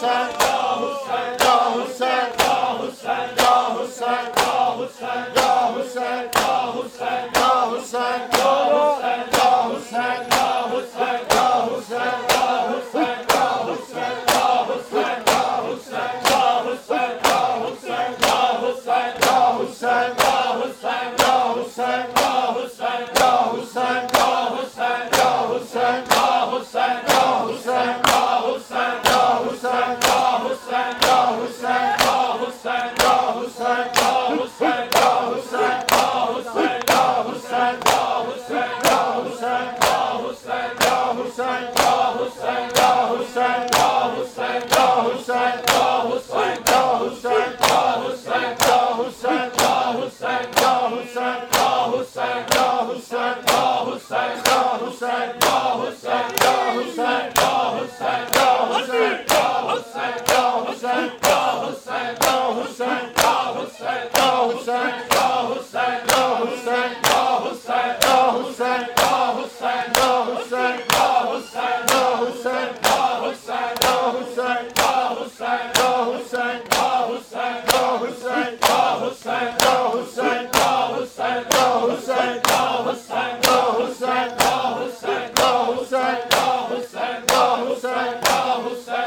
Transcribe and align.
Sir 0.00 0.45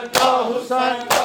Hussain 0.08 1.19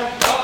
Thank 0.00 0.24
you. 0.24 0.39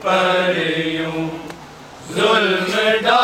پر 0.00 0.56
یوں 0.56 1.28
ظلم 2.14 2.98
ڈال 3.02 3.19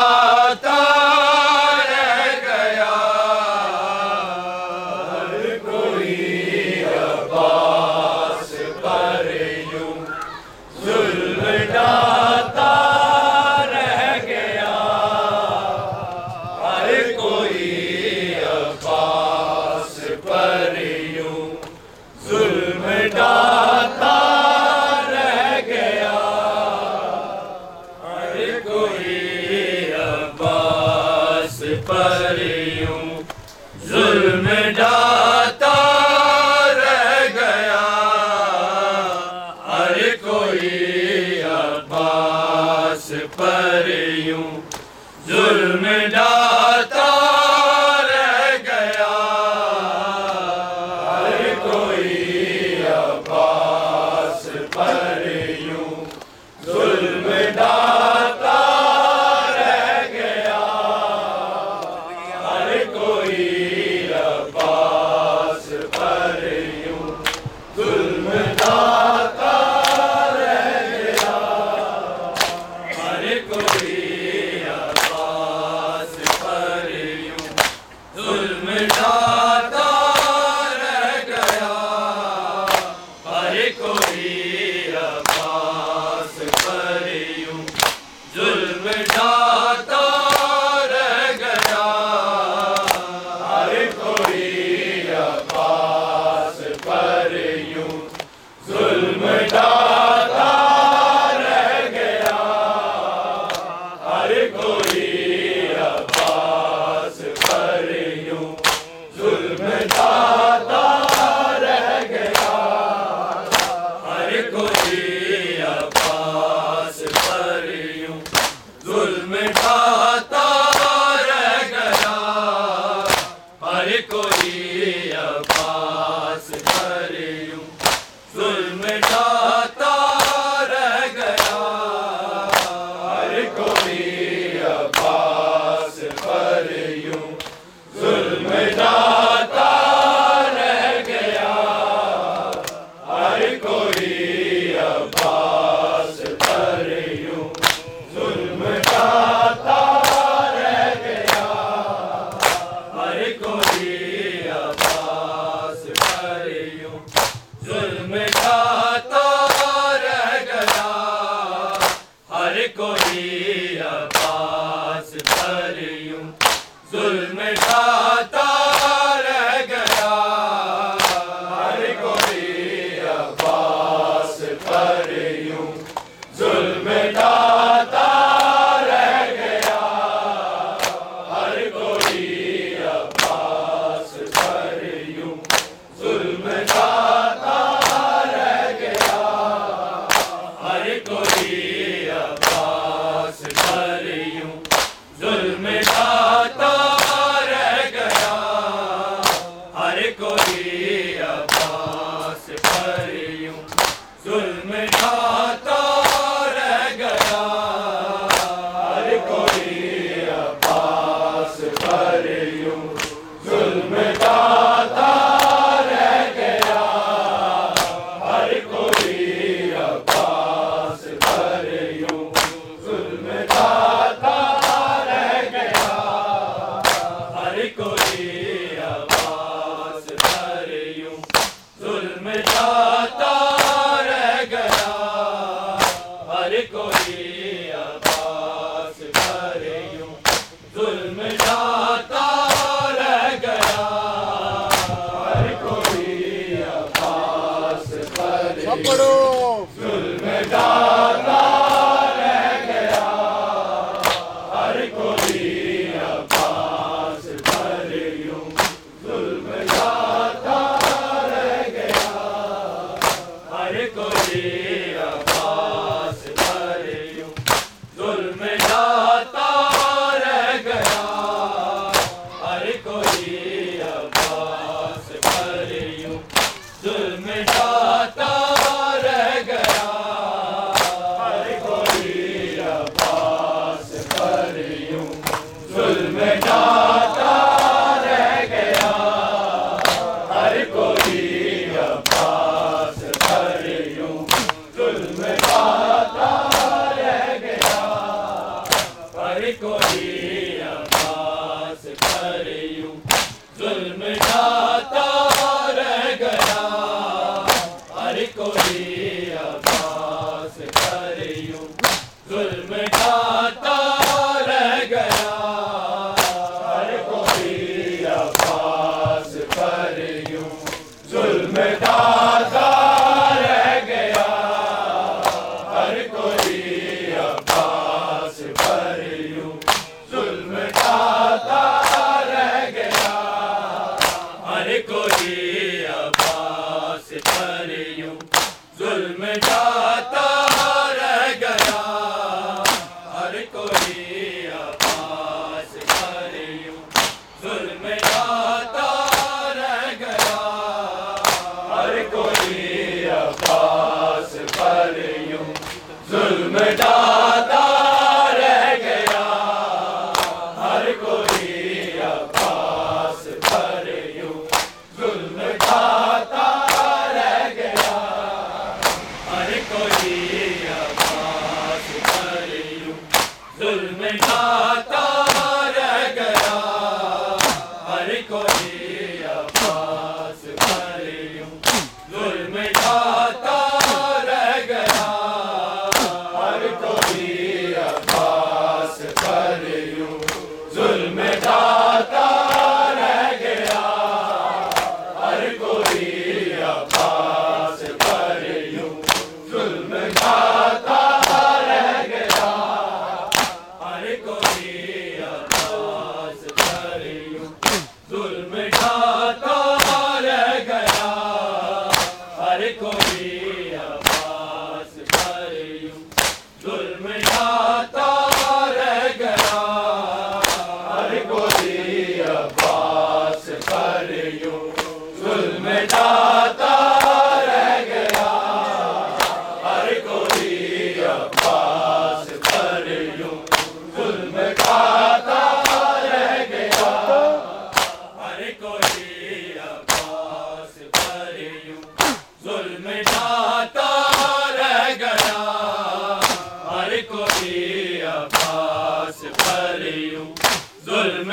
ظلم 450.87 451.31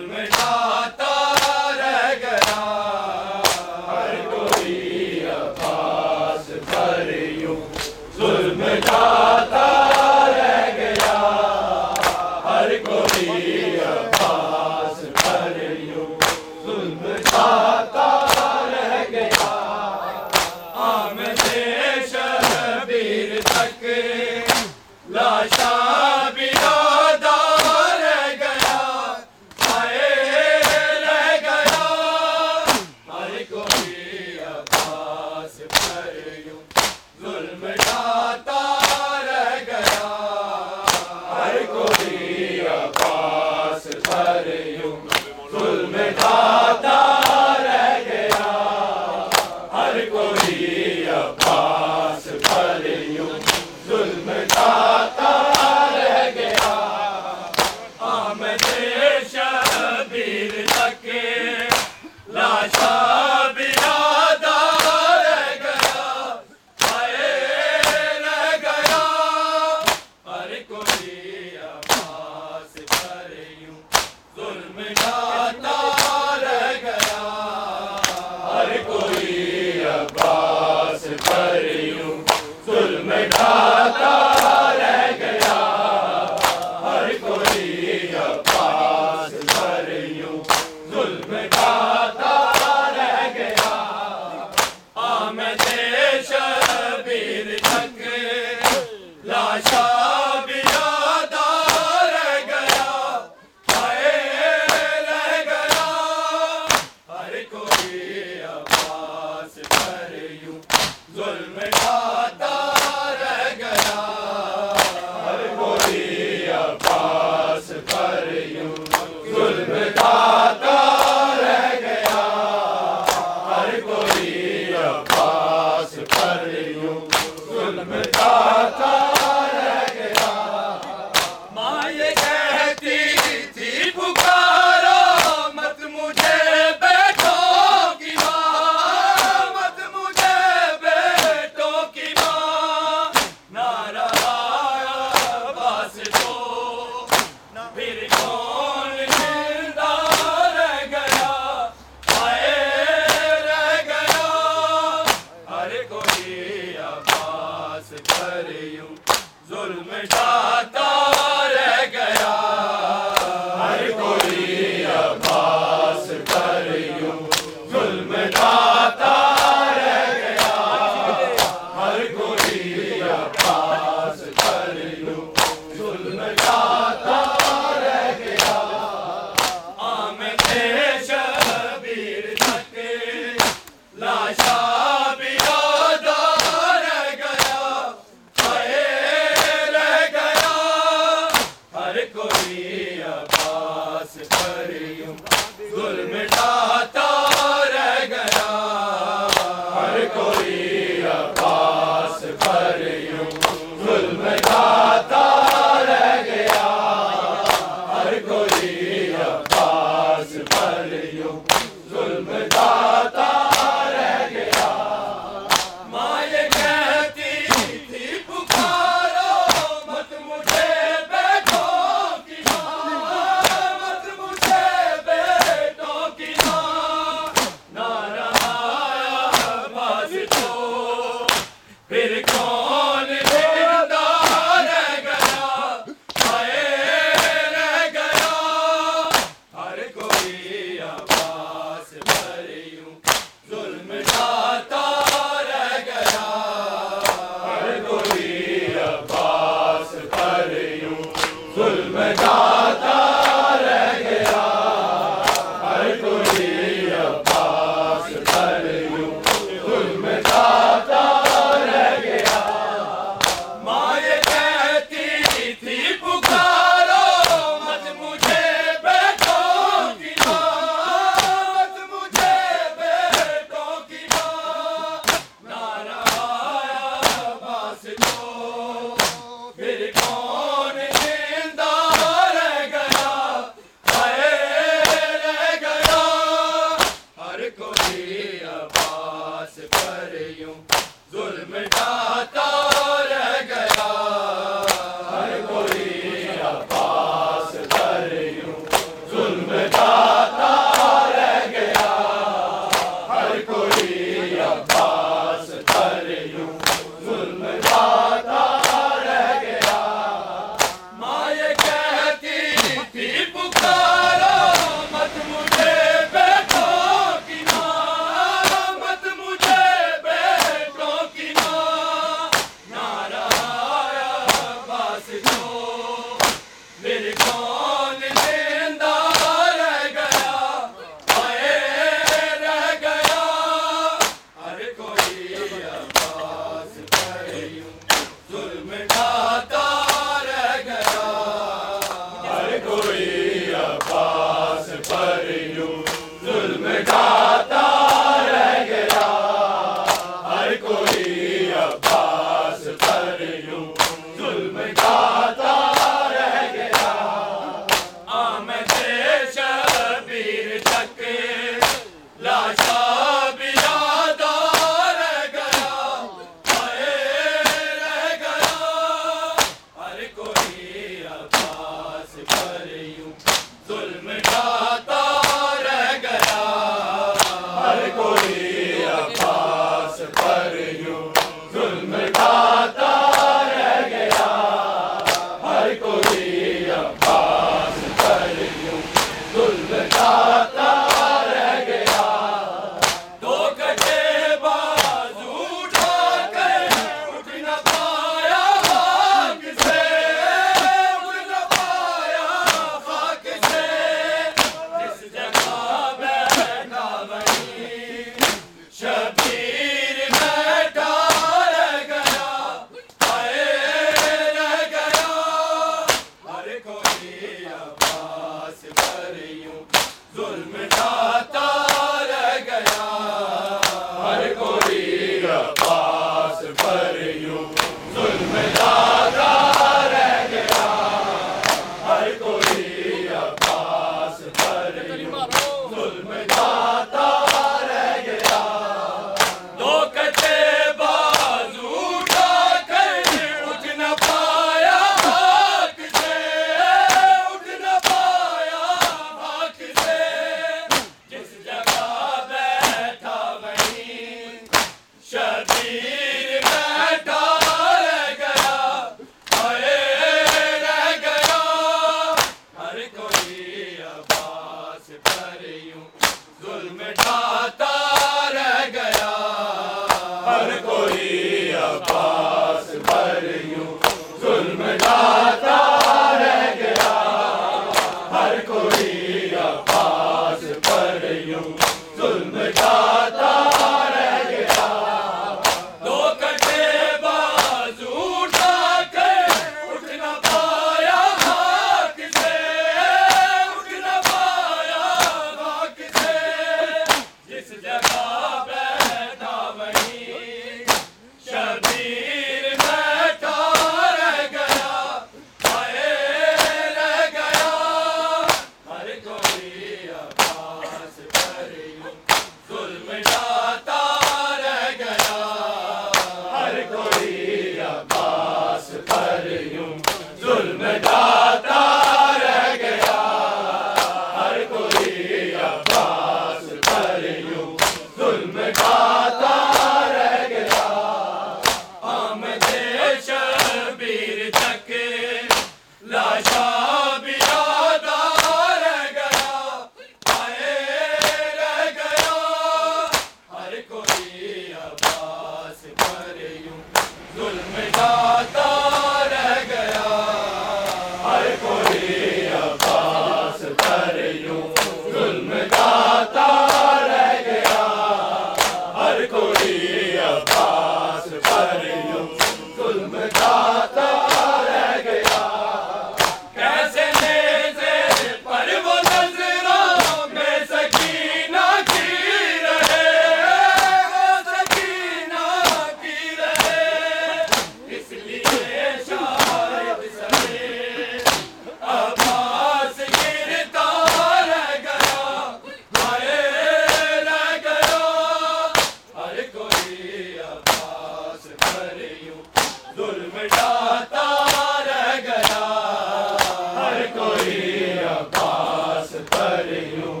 عباس 599.41 600.00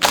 پر 0.00 0.07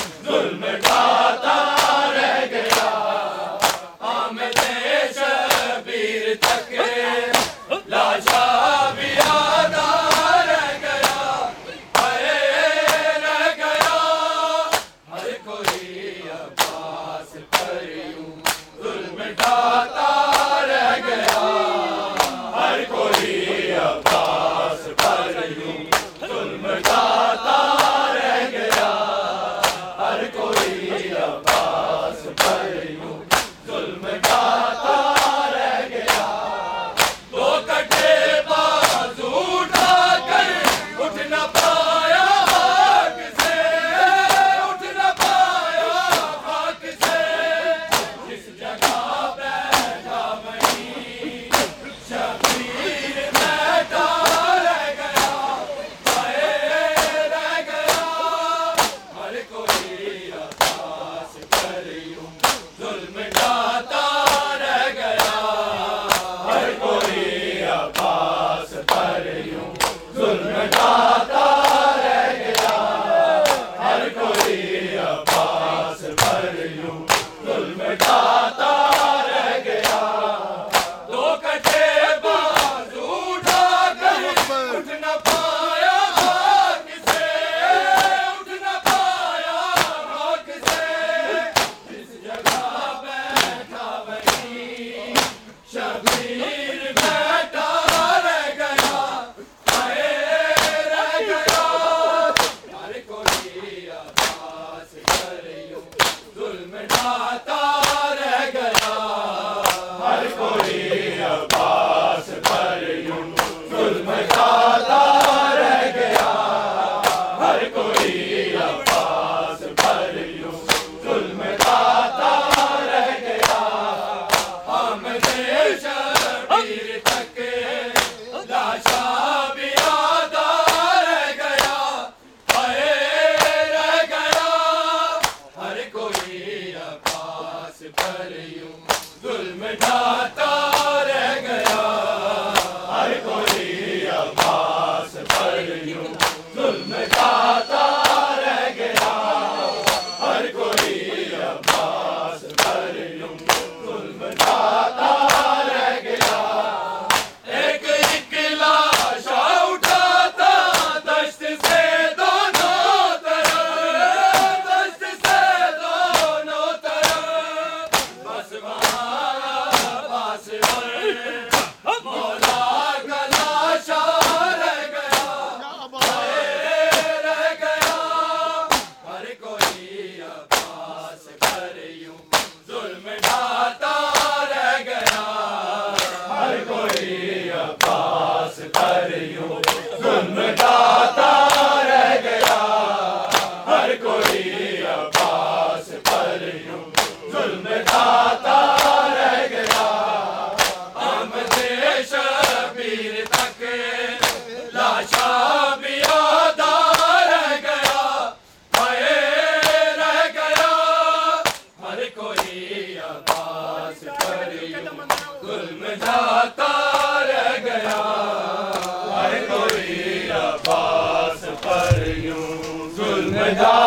ظلم 223.58 223.87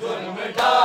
ظلم 0.00 0.36
ڈال 0.56 0.83